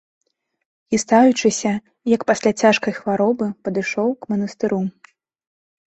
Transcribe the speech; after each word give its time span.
Хістаючыся, 0.93 1.73
як 2.15 2.21
пасля 2.31 2.51
цяжкай 2.63 2.93
хваробы, 3.01 3.45
падышоў 3.69 4.09
к 4.23 4.35
манастыру. 4.35 4.81